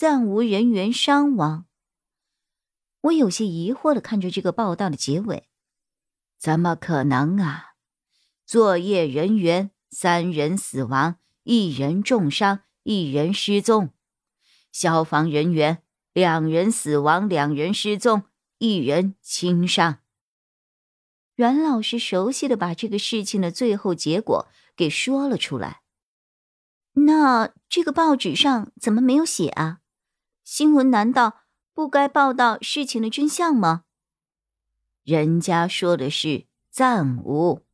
[0.00, 1.66] 暂无人员伤亡。
[3.00, 5.48] 我有些疑惑的看着这个报道的结尾，
[6.38, 7.74] 怎么可能啊？
[8.46, 13.88] 作业人员三人死亡，一人重伤，一人失踪；
[14.70, 18.22] 消防人员两人死亡，两人失踪，
[18.58, 19.98] 一人轻伤。
[21.34, 25.82] 阮老师熟悉的把这个事情的最后结果给说了出来。
[26.92, 29.80] 那这个报纸上怎么没有写啊？
[30.50, 31.42] 新闻难道
[31.74, 33.84] 不该报道事情的真相吗？
[35.02, 37.66] 人家说的是暂无，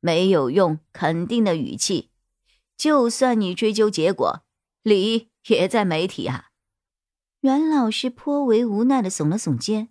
[0.00, 2.10] 没有用肯定的语气。
[2.76, 4.44] 就算你追究结果，
[4.82, 6.50] 理也在媒体啊。
[7.40, 9.88] 阮老师颇为无奈的耸了耸肩。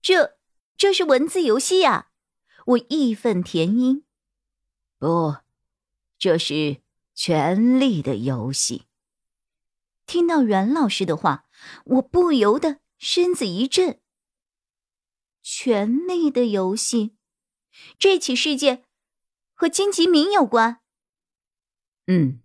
[0.00, 0.38] 这
[0.76, 2.10] 这是文字游戏呀！
[2.64, 4.04] 我义愤填膺。
[5.00, 5.38] 不，
[6.16, 8.84] 这是权力的游戏。
[10.08, 11.44] 听到阮老师的话，
[11.84, 14.00] 我不由得身子一震。
[15.42, 17.14] 权力的游戏，
[17.98, 18.84] 这起事件
[19.52, 20.80] 和金吉明有关。
[22.06, 22.40] 嗯，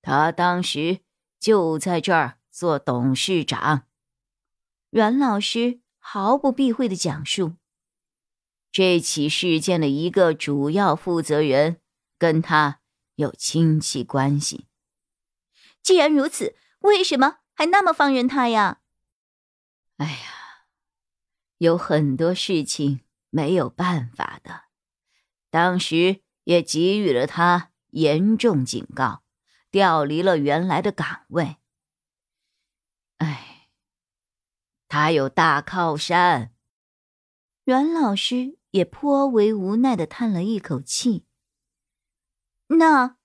[0.00, 1.00] 他当时
[1.40, 3.88] 就在这儿做董事长。
[4.90, 7.56] 阮老师毫不避讳的讲述，
[8.70, 11.80] 这起事件的一个主要负责人
[12.16, 12.80] 跟他
[13.16, 14.68] 有亲戚关系。
[15.82, 16.54] 既然如此。
[16.82, 18.80] 为什么还那么放任他呀？
[19.98, 20.66] 哎呀，
[21.58, 24.64] 有很多事情没有办法的。
[25.50, 29.22] 当时也给予了他严重警告，
[29.70, 31.58] 调离了原来的岗位。
[33.18, 33.68] 哎，
[34.88, 36.54] 他有大靠山。
[37.64, 41.26] 阮老师也颇为无奈的叹了一口气。
[42.66, 43.18] 那，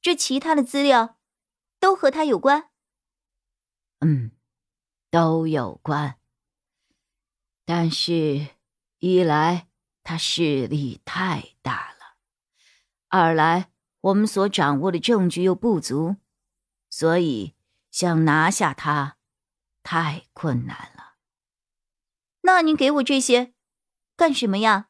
[0.00, 1.18] 这其他的资料，
[1.80, 2.70] 都和他有关？
[4.04, 4.32] 嗯，
[5.10, 6.18] 都有关。
[7.64, 8.48] 但是，
[8.98, 9.68] 一来
[10.02, 12.16] 他势力太大了，
[13.08, 13.70] 二来
[14.00, 16.16] 我们所掌握的证据又不足，
[16.90, 17.54] 所以
[17.92, 19.16] 想拿下他
[19.84, 21.14] 太困难了。
[22.40, 23.54] 那你给我这些
[24.16, 24.88] 干什么呀？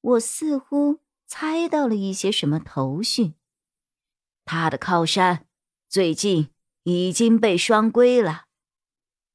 [0.00, 3.34] 我似乎猜到了一些什么头绪。
[4.44, 5.46] 他的靠山
[5.88, 6.50] 最近。
[6.84, 8.44] 已经被双规了。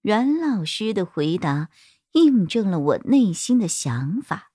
[0.01, 1.69] 阮老师的回答
[2.11, 4.51] 印证了我内心的想法。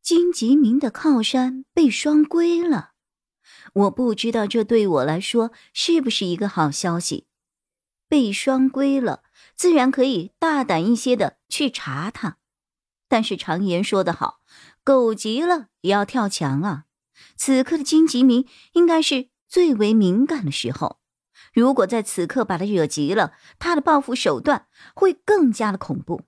[0.00, 2.92] 金吉明的靠山被双规了，
[3.72, 7.26] 我不知道这对我来说是不是一个好消息。
[8.08, 9.24] 被双规了，
[9.56, 12.38] 自然可以大胆一些的去查他。
[13.08, 14.40] 但是常言说得好，
[14.84, 16.84] 狗急了也要跳墙啊。
[17.36, 21.00] 此刻的金吉明应该是最为敏感的时候。
[21.56, 26.20] 如果在此刻把他惹急了，他的报复手段会更加的恐怖。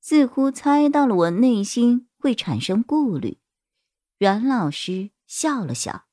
[0.00, 3.38] 似乎猜到了我内心会产生顾虑，
[4.16, 6.04] 阮老师笑了笑：“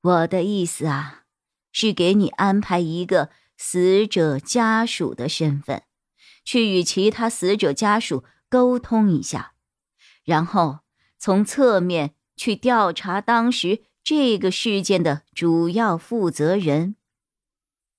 [0.00, 1.24] 我的意思啊，
[1.72, 3.28] 是给你安排一个
[3.58, 5.82] 死者家属的身份，
[6.42, 9.52] 去与其他死者家属沟通一下，
[10.24, 10.78] 然后
[11.18, 16.94] 从侧面去调查当时。”这个事件的主要负责人，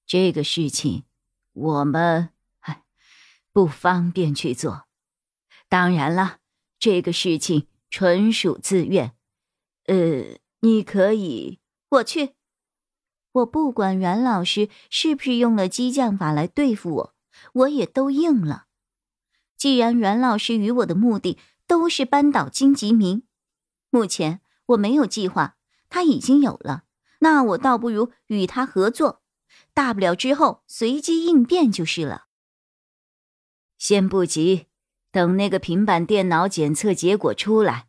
[0.05, 1.03] 这个事情
[1.51, 2.29] 我们
[2.59, 2.81] 哎
[3.51, 4.87] 不方便去做。
[5.67, 6.37] 当然了，
[6.79, 9.17] 这个事情纯属自愿。
[9.87, 11.59] 呃，你可以，
[11.89, 12.35] 我去。
[13.33, 17.15] 我不管阮老师是不是用了激将法来对付我，
[17.51, 18.67] 我也都应了。
[19.57, 21.37] 既然阮老师与我的目的
[21.67, 23.23] 都是扳倒金吉明，
[23.89, 25.56] 目前我没有计划。
[25.89, 26.83] 他已经有了，
[27.19, 29.21] 那我倒不如与他合作，
[29.73, 32.25] 大不了之后随机应变就是了。
[33.77, 34.67] 先不急，
[35.11, 37.87] 等那个平板电脑检测结果出来，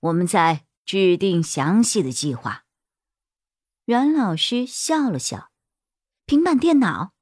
[0.00, 2.64] 我们再制定详细的计划。
[3.84, 5.50] 阮老师笑了笑，
[6.24, 7.12] 平板电脑，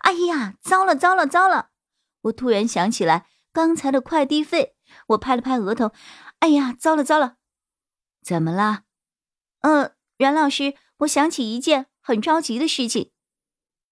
[0.00, 1.70] 哎呀，糟了糟了糟了！
[2.22, 4.76] 我突然想起来刚才的快递费，
[5.08, 5.92] 我拍了拍额头，
[6.38, 7.36] 哎呀，糟了糟了！
[8.22, 8.85] 怎么了？
[9.60, 13.12] 嗯，阮老师，我想起一件很着急的事情。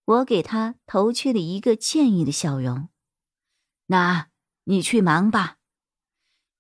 [0.05, 2.89] 我给他投去了一个歉意的笑容。
[3.87, 4.29] 那
[4.65, 5.57] 你去忙吧。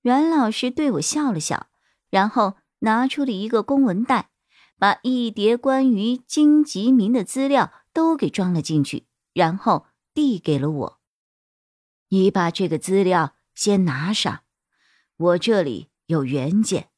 [0.02, 1.68] 阮老师对我笑了笑，
[2.10, 4.30] 然后拿出了一个公文袋，
[4.78, 11.00] 把一叠关于金吉明的资料都给装了进去，然后递给了我。
[12.08, 14.44] 你把这个资料先拿上，
[15.16, 16.90] 我这里有原件，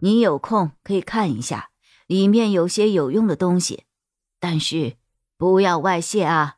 [0.00, 1.70] 你有空可以看一下，
[2.06, 3.84] 里面有些有用的东西，
[4.38, 4.96] 但是
[5.36, 6.56] 不要外泄啊。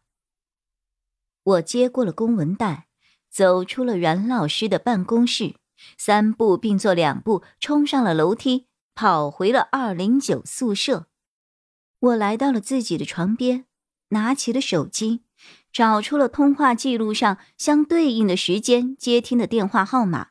[1.42, 2.86] 我接过了公文袋，
[3.28, 5.56] 走出了阮老师的办公室。
[5.98, 11.08] 三步并作两步冲上了楼梯，跑回了二零九宿舍。
[11.98, 13.66] 我来到了自己的床边，
[14.10, 15.24] 拿起了手机，
[15.72, 20.28] 找出了通话记录上相对应的时间接听的电话号码，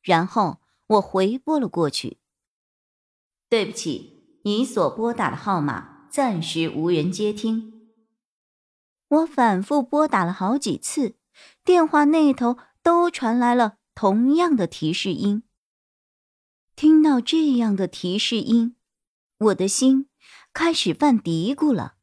[0.00, 2.16] 然后我回拨了过去。
[3.54, 7.92] 对不起，你所拨打的号码暂时无人接听。
[9.06, 11.14] 我反复拨打了好几次，
[11.64, 13.76] 电话那头都传来了。
[13.94, 15.44] 同样的提示音。
[16.74, 18.74] 听到这样的提示音，
[19.38, 20.08] 我的心
[20.52, 21.94] 开始犯嘀咕了。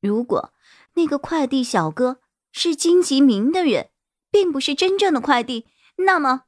[0.00, 0.52] 如果
[0.94, 2.20] 那个快递小哥
[2.52, 3.90] 是金吉明的人，
[4.30, 5.66] 并不是真正的快递，
[5.96, 6.44] 那么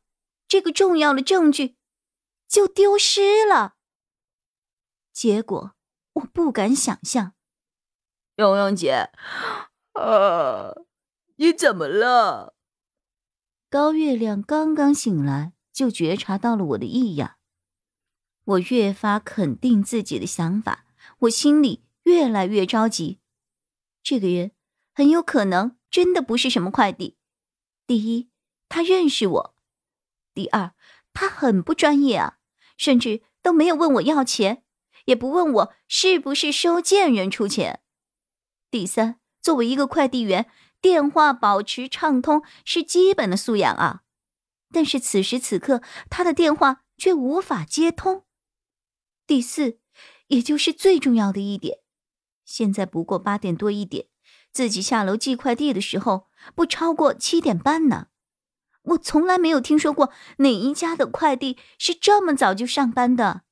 [0.47, 1.75] 这个重要的证据
[2.47, 3.75] 就丢失了。
[5.19, 5.73] 结果
[6.13, 7.35] 我不敢想象。
[8.37, 9.11] 蓉蓉姐，
[9.95, 10.73] 啊，
[11.35, 12.55] 你怎么了？
[13.69, 17.35] 高月亮刚刚醒来，就觉察到了我的异样。
[18.45, 20.87] 我越发肯定自己的想法，
[21.23, 23.19] 我心里越来越着急。
[24.05, 24.53] 这个人
[24.95, 27.19] 很有可能真的不是什么快递。
[27.89, 28.31] 第一，
[28.69, 29.55] 他认识我；
[30.33, 30.77] 第二，
[31.13, 32.39] 他很不专业啊，
[32.77, 34.63] 甚至都没有问我要钱，
[35.09, 37.81] 也不问我是不是收件人出钱。
[38.71, 40.51] 第三，作为一个快递员。
[40.81, 44.03] 电话保持畅通是基本的素养啊，
[44.73, 48.25] 但是此时此刻他的电话却无法接通。
[49.27, 49.81] 第四，
[50.29, 51.79] 也就是最重要的一点，
[52.45, 54.07] 现在不过八点多一点，
[54.53, 58.07] 自己下楼寄快递的时候不超过七点半呢。
[58.83, 63.43] 我从来没有听说过哪一家的快递是这么早就上班的。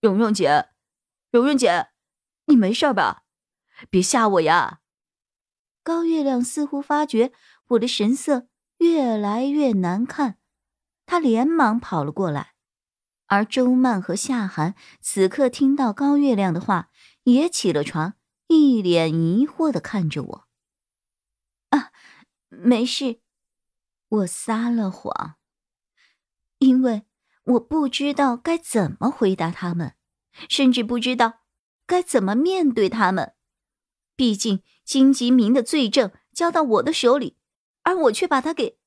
[0.00, 0.68] 蓉蓉姐，
[1.30, 1.88] 蓉蓉姐，
[2.46, 3.24] 你没事吧？
[3.90, 4.80] 别吓我呀！
[5.82, 7.32] 高月亮似乎发觉
[7.68, 8.48] 我的神色
[8.78, 10.38] 越来越难看，
[11.06, 12.54] 他连忙跑了过来。
[13.26, 16.90] 而周曼和夏寒此刻听到高月亮的话，
[17.24, 18.14] 也起了床，
[18.46, 20.48] 一脸疑惑的看着我。
[21.70, 21.92] 啊，
[22.48, 23.20] 没事，
[24.08, 25.36] 我撒了谎，
[26.58, 27.05] 因为
[27.46, 29.94] 我不知道该怎么回答他们，
[30.48, 31.40] 甚至不知道
[31.86, 33.34] 该怎么面对他们。
[34.16, 37.36] 毕竟金吉明的罪证交到我的手里，
[37.82, 38.78] 而我却把他给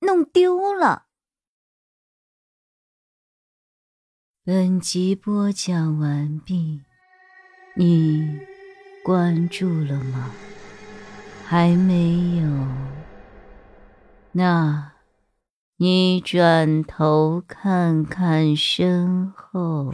[0.00, 1.06] 弄丢了。
[4.42, 6.82] 本集播讲完毕，
[7.76, 8.40] 你
[9.04, 10.32] 关注了吗？
[11.46, 12.48] 还没有？
[14.32, 14.89] 那，
[15.82, 19.90] 你转头看看身后。